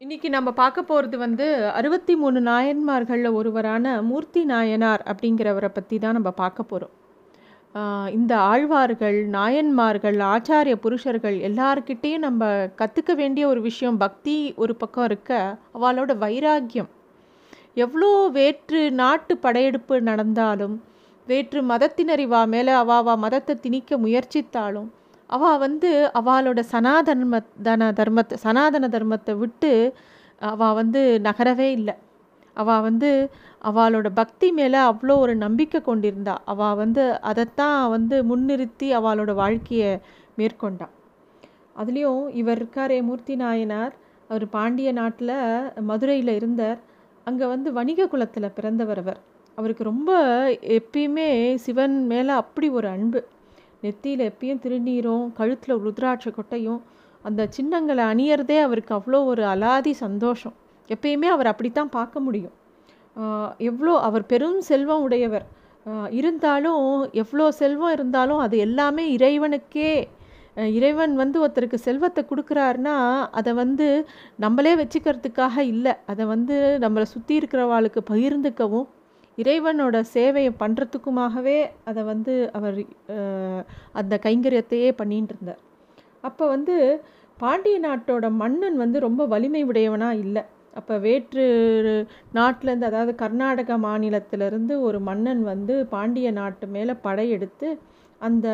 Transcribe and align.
இன்னைக்கு 0.00 0.28
நம்ம 0.28 0.50
பார்க்க 0.52 0.82
போகிறது 0.82 1.18
வந்து 1.18 1.46
அறுபத்தி 1.72 2.16
மூணு 2.16 2.40
நாயன்மார்களில் 2.40 3.32
ஒருவரான 3.32 4.02
மூர்த்தி 4.02 4.44
நாயனார் 4.44 5.02
அப்படிங்கிறவரை 5.06 5.68
பற்றி 5.68 5.98
தான் 5.98 6.12
நம்ம 6.12 6.30
பார்க்க 6.30 6.62
போகிறோம் 6.62 6.94
இந்த 8.10 8.38
ஆழ்வார்கள் 8.38 9.26
நாயன்மார்கள் 9.26 10.16
ஆச்சாரிய 10.16 10.74
புருஷர்கள் 10.74 11.36
எல்லார்கிட்டேயும் 11.38 12.18
நம்ம 12.18 12.48
கற்றுக்க 12.78 13.14
வேண்டிய 13.14 13.46
ஒரு 13.48 13.60
விஷயம் 13.60 13.96
பக்தி 13.96 14.54
ஒரு 14.56 14.74
பக்கம் 14.74 15.04
இருக்க 15.04 15.58
அவளோட 15.74 16.16
வைராக்கியம். 16.18 16.90
எவ்வளோ 17.74 18.28
வேற்று 18.28 18.92
நாட்டு 18.92 19.36
படையெடுப்பு 19.36 20.00
நடந்தாலும் 20.00 20.82
வேற்று 21.26 21.62
மதத்தினர் 21.62 22.20
இவா 22.20 22.48
மேலே 22.48 22.72
அவாவா 22.72 23.16
மதத்தை 23.16 23.56
திணிக்க 23.60 23.98
முயற்சித்தாலும் 23.98 24.90
அவள் 25.36 25.60
வந்து 25.64 25.90
அவளோட 26.20 26.60
சனாதன்ம 26.72 27.40
தன 27.66 27.90
தர்மத்தை 28.00 28.36
சனாதன 28.44 28.88
தர்மத்தை 28.94 29.34
விட்டு 29.42 29.72
அவள் 30.52 30.76
வந்து 30.80 31.00
நகரவே 31.22 31.68
இல்லை. 31.78 31.94
அவள் 32.56 32.84
வந்து 32.88 33.10
அவளோட 33.70 34.08
பக்தி 34.20 34.48
மேலே 34.58 34.78
அவ்வளோ 34.90 35.14
ஒரு 35.24 35.34
நம்பிக்கை 35.44 35.80
கொண்டிருந்தா. 35.80 36.34
அவள் 36.44 36.78
வந்து 36.82 37.02
அதைத்தான் 37.30 37.80
வந்து 37.90 38.16
முன்னிறுத்தி 38.30 38.88
அவளோட 38.98 39.32
வாழ்க்கையை 39.42 39.90
மேற்கொண்டா. 40.38 40.86
அதுலேயும் 41.76 42.22
இவர் 42.40 42.58
இருக்காரே 42.58 42.98
மூர்த்தி 43.08 43.34
நாயனார். 43.36 43.92
அவர் 44.30 44.46
பாண்டிய 44.48 44.90
நாட்டில் 44.92 45.36
மதுரையில் 45.90 46.32
இருந்தார். 46.38 46.78
அங்கே 47.26 47.46
வந்து 47.46 47.68
வணிக 47.78 48.06
குலத்தில் 48.12 48.54
பிறந்தவர் 48.56 49.00
அவர். 49.02 49.20
அவருக்கு 49.58 49.84
ரொம்ப 49.84 50.10
எப்பயுமே 50.78 51.28
சிவன் 51.64 51.96
மேலே 52.12 52.32
அப்படி 52.42 52.68
ஒரு 52.78 52.88
அன்பு. 52.88 53.20
நெத்தியில் 53.82 54.24
எப்பயும் 54.30 54.62
திருநீரும் 54.64 55.26
கழுத்தில் 55.38 55.82
ருத்ராட்ச 55.84 56.28
கொட்டையும் 56.38 56.80
அந்த 57.28 57.46
சின்னங்களை 57.56 58.04
அணியறதே 58.12 58.58
அவருக்கு 58.66 58.92
அவ்வளோ 58.98 59.18
ஒரு 59.30 59.42
அலாதி 59.54 59.92
சந்தோஷம். 60.04 60.54
எப்பயுமே 60.88 61.28
அவர் 61.34 61.50
அப்படித்தான் 61.52 61.90
பார்க்க 61.96 62.26
முடியும். 62.26 62.54
எவ்வளோ 63.70 63.94
அவர் 64.08 64.24
பெரும் 64.32 64.60
செல்வம் 64.68 65.04
உடையவர். 65.06 65.46
இருந்தாலும் 66.18 66.86
எவ்வளோ 67.22 67.44
செல்வம் 67.60 67.94
இருந்தாலும் 67.96 68.40
அது 68.44 68.56
எல்லாமே 68.66 69.04
இறைவனுக்கே. 69.16 69.92
இறைவன் 70.76 71.12
வந்து 71.20 71.36
ஒருத்தருக்கு 71.42 71.78
செல்வத்தை 71.86 72.22
கொடுக்குறாருனா 72.30 72.94
அதை 73.38 73.52
வந்து 73.60 73.86
நம்மளே 74.44 74.72
வச்சுக்கிறதுக்காக 74.80 75.56
இல்லை. 75.72 75.92
அதை 76.12 76.24
வந்து 76.34 76.56
நம்மளை 76.84 77.06
சுற்றி 77.14 77.34
இருக்கிறவாளுக்கு 77.40 78.02
பகிர்ந்துக்கவும் 78.12 78.88
இறைவனோட 79.42 79.96
சேவையை 80.14 80.52
பண்ணுறதுக்குமாகவே 80.62 81.58
அதை 81.90 82.02
வந்து 82.12 82.34
அவர் 82.58 82.78
அந்த 84.00 84.14
கைங்கரியத்தையே 84.26 84.90
பண்ணிகிட்டு 85.00 85.34
இருந்தார். 85.36 85.60
அப்போ 86.28 86.44
வந்து 86.54 86.76
பாண்டிய 87.38 87.76
நாட்டோட 87.86 88.26
மன்னன் 88.40 88.78
வந்து 88.84 88.98
ரொம்ப 89.06 89.22
வலிமை 89.34 89.62
உடையவனாக 89.70 90.22
இல்லை. 90.24 90.42
அப்போ 90.78 90.94
வேற்று 91.04 91.44
நாட்டிலேருந்து 92.38 92.88
அதாவது 92.88 93.12
கர்நாடக 93.22 93.78
மாநிலத்திலேருந்து 93.86 94.74
ஒரு 94.88 94.98
மன்னன் 95.08 95.42
வந்து 95.52 95.74
பாண்டிய 95.94 96.28
நாட்டு 96.40 96.66
மேலே 96.76 96.94
படையெடுத்து 97.06 97.68
அந்த 98.20 98.48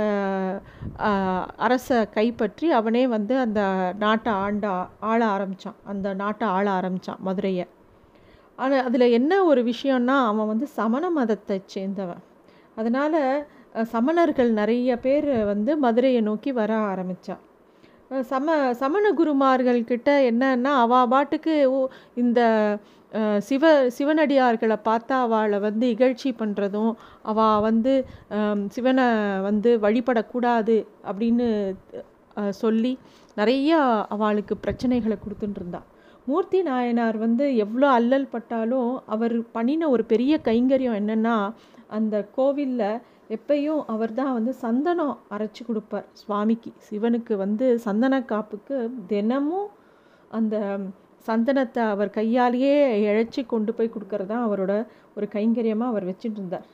அரசை 1.67 1.99
கைப்பற்றி 2.17 2.67
அவனே 2.79 3.03
வந்து 3.15 3.35
அந்த 3.45 3.61
நாட்டை 4.05 4.33
ஆண்ட 4.45 4.67
ஆள 5.11 5.21
ஆரம்பித்தான் 5.35 5.81
அந்த 5.93 6.09
நாட்டை 6.23 6.47
ஆள 6.57 6.67
ஆரம்பித்தான் 6.79 7.25
மதுரையை. 7.29 7.67
ஆனால் 8.59 8.85
அதில் 8.85 9.07
என்ன 9.11 9.33
ஒரு 9.45 9.63
விஷயம்னா 9.63 10.17
அவன் 10.27 10.47
வந்து 10.47 10.67
சமண 10.77 11.05
மதத்தை 11.11 11.57
சேர்ந்தவன். 11.75 12.23
அதனால் 12.75 13.21
சமணர்கள் 13.93 14.51
நிறைய 14.51 14.91
பேர் 14.97 15.31
வந்து 15.45 15.73
மதுரையை 15.77 16.21
நோக்கி 16.21 16.51
வர 16.53 16.73
ஆரம்பித்தான் 16.91 17.43
சம 18.23 18.57
சமண 18.73 19.07
குருமார்கள்கிட்ட 19.13 20.11
என்னன்னா 20.31 20.73
அவா 20.77 21.01
பாட்டுக்கு 21.05 21.55
இந்த 22.15 22.41
சிவ 23.39 23.65
சிவனடியார்களை 23.99 24.77
பார்த்தா 24.85 25.17
அவளை 25.21 25.59
வந்து 25.59 25.87
இகழ்ச்சி 25.95 26.31
பண்ணுறதும் 26.39 26.93
அவள் 27.23 27.61
வந்து 27.61 27.93
சிவனை 28.67 29.07
வந்து 29.41 29.73
வழிபடக்கூடாது 29.79 30.77
அப்படின்னு 31.05 31.49
சொல்லி 32.51 32.93
நிறையா 33.37 33.79
அவளுக்கு 34.09 34.55
பிரச்சனைகளை 34.63 35.17
கொடுத்துட்டு 35.19 35.61
இருந்தாள் 35.61 35.87
மூர்த்தி 36.27 36.61
நாயனார் 36.63 37.17
வந்து 37.17 37.45
எவ்வளோ 37.65 37.89
அல்லல் 37.99 38.33
பட்டாலும் 38.33 38.91
அவர் 39.15 39.35
பண்ணின 39.53 39.89
ஒரு 39.89 40.05
பெரிய 40.13 40.35
கைங்கரியம் 40.49 40.99
என்னென்னா 41.01 41.37
அந்த 41.89 42.15
கோவிலில் 42.37 43.01
எப்பயும் 43.37 43.83
அவர் 43.87 44.13
தான் 44.15 44.33
வந்து 44.33 44.53
சந்தனம் 44.65 45.15
அரைச்சி 45.35 45.63
கொடுப்பார் 45.65 46.07
சுவாமிக்கு. 46.21 46.71
சிவனுக்கு 46.89 47.35
வந்து 47.37 47.67
சந்தன 47.87 48.21
காப்புக்கு 48.33 48.77
தினமும் 49.07 49.69
அந்த 50.31 50.57
சந்தனத்தை 51.27 51.85
அவர் 51.95 52.11
கையாலேயே 52.11 52.75
இழைச்சி 53.07 53.43
கொண்டு 53.47 53.71
போய் 53.75 53.95
கொடுக்கறது 53.95 54.31
தான் 54.33 54.47
அவரோட 54.47 54.73
ஒரு 55.17 55.27
கைங்கரியமாக 55.35 55.93
அவர் 55.93 56.09
வச்சுட்டு 56.11 56.39
இருந்தார். 56.41 56.67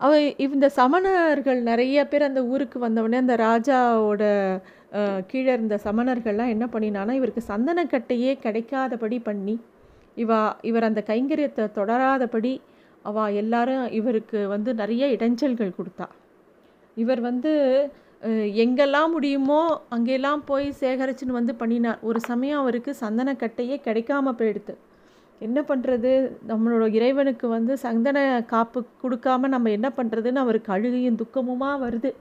அவ 0.00 0.12
இந்த 0.46 0.68
சமணர்கள் 0.78 1.60
நிறைய 1.70 1.98
பேர் 2.10 2.28
அந்த 2.28 2.40
ஊருக்கு 2.52 2.78
வந்தவுடனே 2.86 3.18
அந்த 3.24 3.34
ராஜாவோட 3.48 4.22
கீழே 5.30 5.50
இருந்த 5.56 5.76
சமணர்கள்லாம் 5.84 6.52
என்ன 6.54 6.64
பண்ணினானா 6.72 7.12
இவருக்கு 7.18 7.42
சந்தனக்கட்டையே 7.52 8.32
கிடைக்காதபடி 8.44 9.18
பண்ணி 9.28 9.54
இவா 10.22 10.40
இவர் 10.68 10.88
அந்த 10.88 11.00
கைங்கரியத்தை 11.10 11.64
தொடராதபடி 11.78 12.52
அவ 13.04 13.24
எல்லாரும் 13.42 13.84
இவருக்கு 13.98 14.40
வந்து 14.54 14.70
நிறைய 14.80 15.04
இடைஞ்சல்கள் 15.16 15.76
கொடுத்தா. 15.78 16.06
இவர் 16.96 17.20
வந்து 17.28 17.52
எங்கெல்லாம் 18.64 19.12
முடியுமோ 19.14 19.60
அங்கெல்லாம் 19.94 20.42
போய் 20.50 20.66
சேகரிச்சுன்னு 20.80 21.38
வந்து 21.38 21.54
பண்ணினார். 21.62 22.02
ஒரு 22.08 22.18
சமயம் 22.30 22.60
அவருக்கு 22.62 22.92
சந்தனக்கட்டையே 23.00 23.76
கிடைக்காம 23.86 24.34
போயிடுது 24.40 24.74
என்ன 25.40 25.58
பண்ணுறது 25.70 26.10
நம்மளோட 26.50 26.84
இறைவனுக்கு 26.98 27.46
வந்து 27.56 27.72
சந்தன 27.86 28.18
காப்பு 28.52 28.80
கொடுக்காம 29.02 29.48
நம்ம 29.54 29.70
என்ன 29.78 29.88
பண்ணுறதுன்னு 29.96 30.44
அவருக்கு 30.44 30.70
அழுகையும் 30.76 31.18
துக்கமுமாக 31.22 31.82
வருது. 31.84 32.12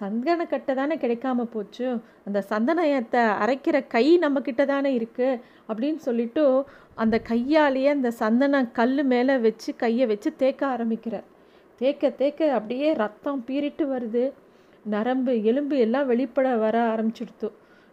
சந்தனக்கட்டை 0.00 0.74
தானே 0.74 0.96
கிடைக்காம 0.96 1.44
போச்சு? 1.44 1.86
அந்த 2.26 2.44
சந்தனத்தை 2.48 3.22
அரைக்கிற 3.42 3.86
கை 3.88 4.18
நம்மக்கிட்ட 4.18 4.64
தானே 4.64 4.98
இருக்குது 4.98 5.40
அப்படின்னு 5.68 5.96
சொல்லிட்டு 5.96 6.64
அந்த 6.94 7.18
கையாலேயே 7.18 7.88
அந்த 7.88 8.10
சந்தன 8.10 8.62
கல் 8.78 9.04
மேலே 9.04 9.36
வச்சு 9.36 9.76
கையை 9.76 10.06
வச்சு 10.06 10.36
தேக்க 10.36 10.66
ஆரம்பிக்கிறார். 10.66 11.26
தேக்க 11.80 12.10
தேக்க 12.10 12.52
அப்படியே 12.52 12.92
ரத்தம் 12.92 13.44
பீறிட்டு 13.46 13.84
வருது. 13.94 14.32
நரம்பு 14.84 15.32
எலும்பு 15.42 15.78
எல்லாம் 15.78 16.06
வெளிப்பட 16.06 16.56
வர 16.56 16.76
ஆரம்பிச்சிடுத்து. 16.92 17.48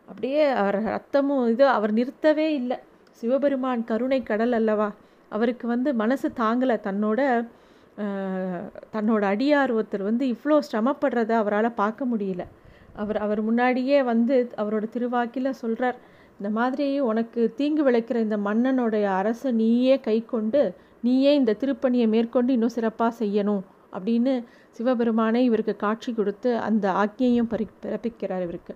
அப்படியே 0.08 0.44
அவர் 0.62 0.80
ரத்தமும் 0.84 1.50
இது 1.50 1.68
அவர் 1.68 1.94
நிறுத்தவே 1.94 2.48
இல்லை. 2.60 2.78
சிவபெருமான் 3.12 3.84
கருணை 3.84 4.24
கடல் 4.24 4.52
அல்லவா? 4.52 4.90
அவருக்கு 5.30 5.68
வந்து 5.68 5.94
மனசு 5.94 6.32
தாங்கலை 6.38 6.76
தன்னோட. 6.88 7.22
தன்னோட 8.96 9.24
அடியார் 9.34 9.72
ஒருத்தர் 9.78 10.04
வந்து 10.10 10.26
இவ்வளோ 10.34 10.58
சிரமப்படுறத 10.72 11.32
அவரால் 11.42 11.78
பார்க்க 11.82 12.06
முடியல. 12.06 12.44
அவர் 12.94 13.18
அவர் 13.18 13.42
முன்னாடியே 13.42 13.98
வந்து 14.04 14.36
அவரோட 14.58 14.86
திருவாக்கில் 14.90 15.58
சொல்கிறார் 15.62 15.98
இந்த 16.40 16.50
மாதிரி 16.50 16.88
உனக்கு 17.00 17.42
தீங்கு 17.56 17.84
விளைக்கிற 17.88 18.18
இந்த 18.20 18.38
மன்னனுடைய 18.38 19.06
அரசை 19.20 19.52
நீயே 19.52 19.96
கை 20.00 20.18
கொண்டு 20.26 20.62
நீயே 21.04 21.32
இந்த 21.36 21.56
திருப்பணியை 21.62 22.08
மேற்கொண்டு 22.08 22.52
இன்னும் 22.54 22.76
சிறப்பாக 22.78 23.12
செய்யணும் 23.24 23.64
அப்படின்னு 23.94 24.34
சிவபெருமானை 24.72 25.42
இவருக்கு 25.44 25.76
காட்சி 25.76 26.12
கொடுத்து 26.14 26.50
அந்த 26.68 26.86
ஆக்ஞையும் 27.04 27.50
பறி 27.50 27.66
பிறப்பிக்கிறார் 27.84 28.44
இவருக்கு. 28.48 28.74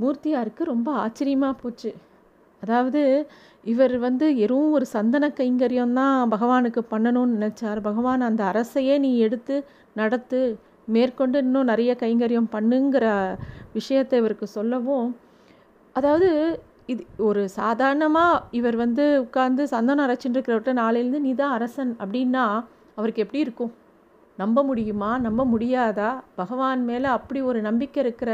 மூர்த்தியாருக்கு 0.00 0.62
ரொம்ப 0.64 0.88
ஆச்சரியமாக 1.04 1.54
போச்சு. 1.62 1.90
அதாவது 2.62 3.02
இவர் 3.72 3.94
வந்து 3.98 4.26
வெறும் 4.38 4.74
ஒரு 4.76 4.86
சந்தன 4.94 5.24
கைங்கரியம் 5.38 5.96
தான் 6.00 6.16
பகவானுக்கு 6.34 6.82
பண்ணணும்னு 6.92 7.36
நினச்சார். 7.36 7.80
பகவான் 7.88 8.28
அந்த 8.28 8.42
அரசையே 8.52 8.96
நீ 9.04 9.10
எடுத்து 9.26 9.56
நடத்து 10.00 10.40
மேற்கொண்டு 10.94 11.38
இன்னும் 11.44 11.70
நிறைய 11.72 11.92
கைங்கரியம் 12.02 12.52
பண்ணுங்கிற 12.54 13.06
விஷயத்தை 13.72 14.16
இவருக்கு 14.22 14.46
சொல்லவும் 14.58 15.08
அதாவது 15.96 16.28
இது 16.92 17.02
ஒரு 17.28 17.42
சாதாரணமாக 17.60 18.42
இவர் 18.58 18.76
வந்து 18.82 19.04
உட்காந்து 19.24 19.62
சந்தனம் 19.72 20.04
அரைச்சிட்டு 20.06 20.36
இருக்கிறவர்கிட்ட 20.36 20.74
நாளையிலேருந்து 20.82 21.24
நீ 21.26 21.32
தான் 21.40 21.54
அரசன் 21.56 21.92
அப்படின்னா 22.02 22.44
அவருக்கு 22.98 23.24
எப்படி 23.24 23.44
இருக்கும்? 23.46 23.72
நம்ப 24.38 24.62
முடியுமா? 24.62 25.10
நம்ப 25.26 25.42
முடியாதா? 25.52 26.10
பகவான் 26.40 26.82
மேலே 26.90 27.08
அப்படி 27.16 27.40
ஒரு 27.50 27.60
நம்பிக்கை 27.68 28.00
இருக்கிற 28.04 28.30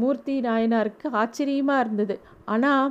மூர்த்தி 0.00 0.34
நாயனாருக்கு 0.40 1.06
ஆச்சரியமாக 1.20 1.82
இருந்தது. 1.84 2.16
ஆனால் 2.44 2.84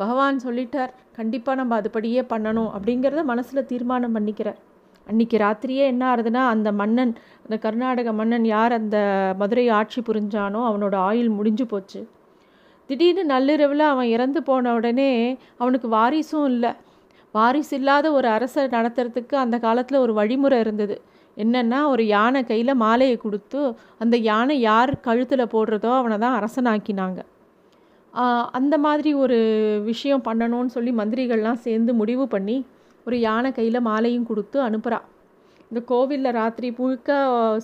பகவான் 0.00 0.44
சொல்லிட்டார் 0.46 0.92
கண்டிப்பாக 1.18 1.58
நம்ம 1.60 1.74
அதுபடியே 1.80 2.22
பண்ணணும். 2.32 2.70
அப்படிங்கிறத 2.76 3.22
மனசில் 3.32 3.68
தீர்மானம் 3.70 4.16
பண்ணிக்கிறார் 4.16 4.58
அன்றைக்கி 5.06 5.36
ராத்திரியே 5.42 5.84
என்ன 5.92 6.02
ஆகுதுன்னா 6.12 6.42
அந்த 6.54 6.68
மன்னன் 6.80 7.12
அந்த 7.44 7.56
கர்நாடக 7.64 8.12
மன்னன் 8.20 8.46
யார் 8.54 8.72
அந்த 8.80 8.96
மதுரை 9.40 9.66
ஆட்சி 9.78 10.00
புரிஞ்சானோ 10.08 10.60
அவனோட 10.70 10.94
ஆயுள் 11.08 11.30
முடிஞ்சு 11.38 11.64
போச்சு. 11.72 12.00
திடீர்னு 12.90 13.22
நள்ளிரவில் 13.32 13.84
அவன் 13.92 14.08
இறந்து 14.14 14.40
போன 14.48 14.72
உடனே 14.78 15.10
அவனுக்கு 15.62 15.88
வாரிசும் 15.96 16.48
இல்லை. 16.52 16.72
வாரிசு 17.34 17.72
இல்லாத 17.78 18.06
ஒரு 18.18 18.28
அரசை 18.36 18.64
நடத்துறதுக்கு 18.74 19.36
அந்த 19.44 19.56
காலத்தில் 19.66 20.02
ஒரு 20.04 20.12
வழிமுறை 20.18 20.58
இருந்தது. 20.64 20.96
என்னென்னா 21.36 21.80
ஒரு 21.92 22.02
யானை 22.16 22.40
கையில் 22.50 22.80
மாலையை 22.84 23.16
கொடுத்து 23.24 23.62
அந்த 24.02 24.16
யானை 24.30 24.54
யார் 24.68 24.92
கழுத்தில் 25.06 25.52
போடுறதோ 25.54 25.90
அவனை 26.00 26.18
தான் 26.24 26.36
அரசனாக்கினாங்க. 26.40 27.18
அந்த 28.50 28.78
மாதிரி 28.78 29.14
ஒரு 29.14 29.38
விஷயம் 29.84 30.22
பண்ணணும்னு 30.22 30.66
சொல்லி 30.66 30.92
மந்திரிகள்லாம் 30.92 31.54
சேர்ந்து 31.54 31.94
முடிவு 31.94 32.28
பண்ணி 32.28 32.66
ஒரு 33.04 33.20
யானை 33.20 33.52
கையில் 33.52 33.80
மாலையும் 33.80 34.26
கொடுத்து 34.26 34.62
அனுப்புகிறா 34.62 35.00
இந்த 35.68 35.80
கோவிலில் 35.84 36.32
ராத்திரி 36.32 36.74
முழுக்க 36.78 37.12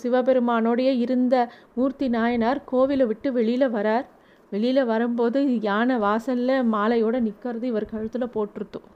சிவபெருமானோடைய 0.02 0.90
இருந்த 0.96 1.48
மூர்த்தி 1.74 2.08
நாயனார் 2.08 2.60
கோவிலை 2.72 3.06
விட்டு 3.06 3.32
வெளியில் 3.32 3.70
வரார். 3.70 4.06
வெளியில் 4.50 4.84
வரும்போது 4.84 5.60
யானை 5.60 5.96
வாசலில் 5.96 6.62
மாலையோடு 6.62 7.20
நிற்கிறது 7.20 7.66
இவர் 7.66 7.84
கழுத்தில் 7.84 8.34
போட்டிருத்தோம் 8.34 8.88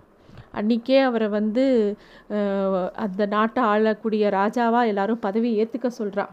அன்றைக்கே 0.53 0.99
அவரை 1.01 1.29
வந்து 1.29 1.97
அந்த 2.95 3.27
நாட்டை 3.27 3.63
ஆளக்கூடிய 3.63 4.29
ராஜாவாக 4.31 4.87
எல்லாரும் 4.87 5.19
பதவி 5.19 5.65
ஏற்றுக்க 5.65 5.91
சொல்கிறா 5.99 6.27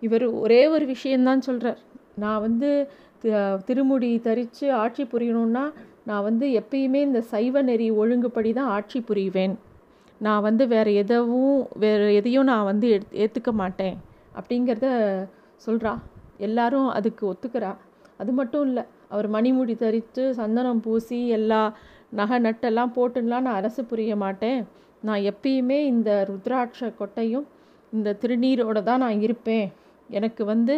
இவர் 0.00 0.26
ஒரே 0.30 0.66
ஒரு 0.66 0.86
விஷயந்தான் 0.86 1.40
சொல்கிறார் 1.40 1.78
நான் 2.14 2.40
வந்து 2.40 2.90
திருமுடி 3.68 4.10
தரித்து 4.26 4.66
ஆட்சி 4.82 5.04
புரியணுன்னா 5.04 5.64
நான் 6.08 6.26
வந்து 6.28 6.46
எப்பயுமே 6.60 7.00
இந்த 7.08 7.20
சைவ 7.32 7.62
நெறி 7.62 7.88
ஒழுங்குப்படி 7.90 8.52
தான் 8.52 8.70
ஆட்சி 8.76 8.98
புரிவேன். 9.08 9.54
நான் 10.20 10.42
வந்து 10.42 10.64
வேறு 10.66 10.94
எதவும் 10.94 11.58
வேறு 11.84 12.06
எதையும் 12.14 12.48
நான் 12.52 12.68
வந்து 12.70 12.86
எடுத் 12.94 13.14
ஏற்றுக்க 13.22 13.52
மாட்டேன் 13.52 13.96
அப்படிங்கிறத 14.38 14.88
சொல்கிறா 15.66 15.92
எல்லாரும் 16.46 16.88
அதுக்கு 16.88 17.22
ஒத்துக்கிறா. 17.32 17.72
அது 18.16 18.32
மட்டும் 18.32 18.64
இல்லை 18.68 18.84
அவர் 19.08 19.28
மணிமுடி 19.36 19.74
தரித்து 19.76 20.22
சந்தனம் 20.40 20.82
பூசி 20.86 21.20
எல்லா 21.38 21.62
நகை 22.18 22.38
நட்டெல்லாம் 22.46 22.94
போட்டுலாம் 22.96 23.46
நான் 23.46 23.58
அரசு 23.60 23.82
புரிய 23.84 24.16
மாட்டேன். 24.16 24.60
நான் 25.02 25.22
எப்பயுமே 25.30 25.78
இந்த 25.92 26.10
ருத்ராட்ச 26.30 26.90
கொட்டையும் 27.00 27.46
இந்த 27.92 28.16
திருநீரோட 28.22 28.78
தான் 28.82 29.02
நான் 29.04 29.20
இருப்பேன். 29.20 29.66
எனக்கு 30.10 30.44
வந்து 30.44 30.74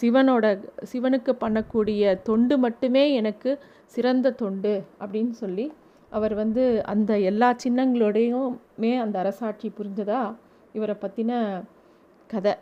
சிவனோட 0.00 0.68
சிவனுக்கு 0.92 1.32
பண்ணக்கூடிய 1.40 2.22
தொண்டு 2.22 2.58
மட்டுமே 2.58 3.12
எனக்கு 3.12 3.58
சிறந்த 3.86 4.30
தொண்டு 4.30 4.84
அப்படின்னு 5.00 5.30
சொல்லி 5.30 5.72
அவர் 6.10 6.34
வந்து 6.34 6.84
அந்த 6.84 7.18
எல்லா 7.18 7.56
சின்னங்களோடையுமே 7.64 8.98
அந்த 8.98 9.18
அரசாட்சி 9.18 9.72
புரிஞ்சதா? 9.78 10.36
இவரை 10.72 10.96
பற்றின 11.00 11.62
கதை. 12.26 12.54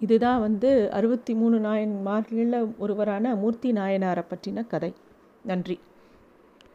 இதுதான் 0.00 0.40
வந்து 0.40 0.90
அறுபத்தி 0.90 1.34
மூணு 1.34 1.58
நாயன்மார்களில் 1.58 2.76
ஒருவரான 2.78 3.34
மூர்த்தி 3.34 3.72
நாயனாரை 3.72 4.24
பற்றின 4.30 4.66
கதை. 4.66 4.94
நன்றி. 5.42 5.80